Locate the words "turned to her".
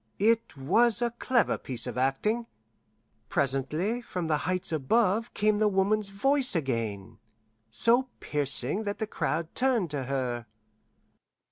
9.53-10.47